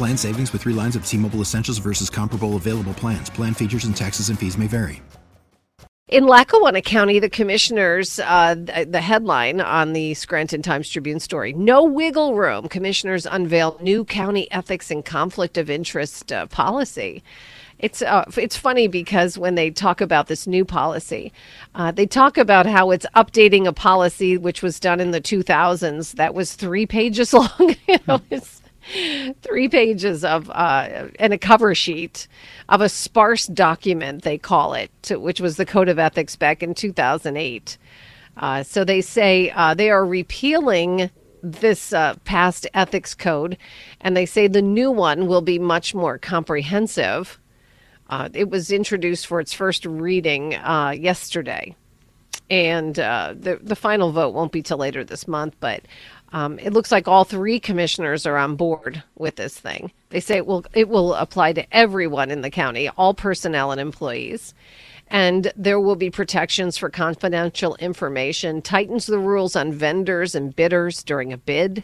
[0.00, 3.28] Plan savings with three lines of T Mobile Essentials versus comparable available plans.
[3.28, 5.02] Plan features and taxes and fees may vary.
[6.08, 11.84] In Lackawanna County, the commissioners, uh, the headline on the Scranton Times Tribune story No
[11.84, 12.66] wiggle room.
[12.66, 17.22] Commissioners unveil new county ethics and conflict of interest uh, policy.
[17.78, 21.30] It's uh, it's funny because when they talk about this new policy,
[21.74, 26.12] uh, they talk about how it's updating a policy which was done in the 2000s
[26.12, 27.76] that was three pages long.
[27.86, 28.60] you know, it's
[29.42, 32.26] three pages of uh, and a cover sheet
[32.68, 36.74] of a sparse document they call it which was the code of ethics back in
[36.74, 37.78] 2008
[38.36, 41.10] uh, so they say uh, they are repealing
[41.42, 43.56] this uh, past ethics code
[44.00, 47.38] and they say the new one will be much more comprehensive.
[48.08, 51.74] Uh, it was introduced for its first reading uh, yesterday
[52.50, 55.82] and the, the final vote won't be till later this month but
[56.32, 59.90] um, it looks like all three commissioners are on board with this thing.
[60.10, 63.80] They say it will it will apply to everyone in the county, all personnel and
[63.80, 64.54] employees.
[65.08, 71.02] And there will be protections for confidential information, tightens the rules on vendors and bidders
[71.02, 71.82] during a bid.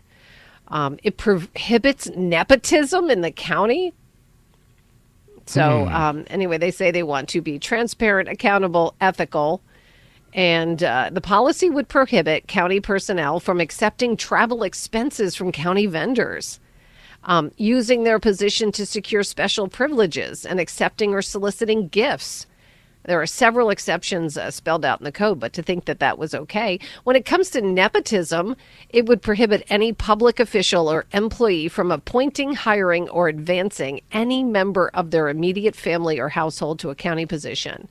[0.69, 3.93] Um, it prohibits nepotism in the county.
[5.47, 5.94] So, hmm.
[5.94, 9.60] um, anyway, they say they want to be transparent, accountable, ethical,
[10.32, 16.60] and uh, the policy would prohibit county personnel from accepting travel expenses from county vendors,
[17.25, 22.47] um, using their position to secure special privileges, and accepting or soliciting gifts.
[23.06, 26.19] There are several exceptions uh, spelled out in the code, but to think that that
[26.19, 26.81] was okay.
[27.04, 28.56] When it comes to nepotism,
[28.91, 34.91] it would prohibit any public official or employee from appointing, hiring, or advancing any member
[34.93, 37.87] of their immediate family or household to a county position.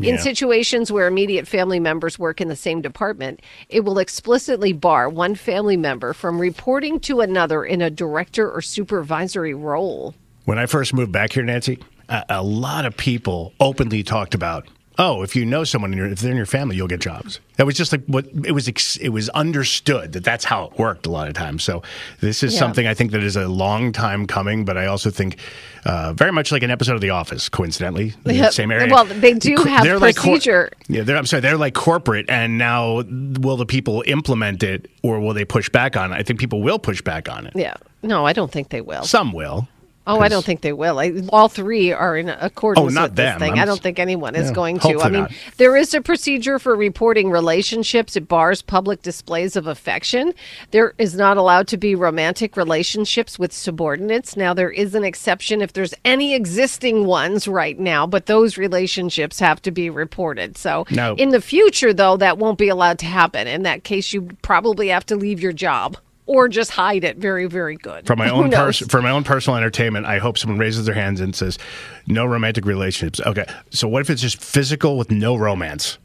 [0.00, 5.08] In situations where immediate family members work in the same department, it will explicitly bar
[5.08, 10.14] one family member from reporting to another in a director or supervisory role.
[10.44, 11.78] When I first moved back here, Nancy,
[12.08, 14.66] a, a lot of people openly talked about
[14.98, 17.40] oh, if you know someone, in your, if they're in your family, you'll get jobs.
[17.56, 18.68] That was just like what it was.
[18.96, 21.62] It was understood that that's how it worked a lot of times.
[21.62, 21.82] So
[22.20, 22.58] this is yeah.
[22.58, 25.36] something I think that is a long time coming, but I also think
[25.84, 28.92] uh, very much like an episode of The Office, coincidentally, the same area.
[28.92, 30.62] Well, they do have they're procedure.
[30.62, 34.62] Like cor- yeah, they're, I'm sorry, they're like corporate, and now will the people implement
[34.62, 36.16] it or will they push back on it?
[36.16, 37.52] I think people will push back on it.
[37.54, 37.74] Yeah.
[38.02, 39.04] No, I don't think they will.
[39.04, 39.68] Some will.
[40.04, 40.98] Oh, I don't think they will.
[40.98, 43.38] I, all three are in accordance oh, not with them.
[43.38, 43.52] this thing.
[43.52, 45.00] I'm, I do not think anyone is yeah, going to.
[45.00, 45.32] I mean, not.
[45.58, 48.16] there is a procedure for reporting relationships.
[48.16, 50.34] It bars public displays of affection.
[50.72, 54.36] There is not allowed to be romantic relationships with subordinates.
[54.36, 59.38] Now, there is an exception if there's any existing ones right now, but those relationships
[59.38, 60.58] have to be reported.
[60.58, 61.14] So, no.
[61.14, 63.46] in the future, though, that won't be allowed to happen.
[63.46, 65.96] In that case, you probably have to leave your job
[66.26, 68.06] or just hide it very very good.
[68.06, 71.20] For my own pers- for my own personal entertainment i hope someone raises their hands
[71.20, 71.58] and says
[72.06, 73.20] no romantic relationships.
[73.20, 75.98] Okay so what if it's just physical with no romance?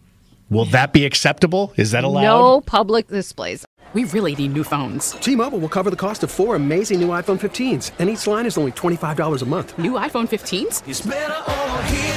[0.49, 1.73] Will that be acceptable?
[1.75, 2.23] Is that allowed?
[2.23, 3.65] No public displays.
[3.93, 5.11] We really need new phones.
[5.11, 8.57] T-mobile will cover the cost of four amazing new iphone 15s and each line is
[8.57, 9.77] only $25 a month.
[9.77, 11.57] New iphone 15s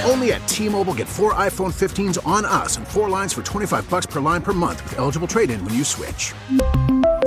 [0.05, 4.07] only at t-mobile get four iphone 15s on us and four lines for 25 bucks
[4.07, 6.35] per line per month with eligible trade-in when you switch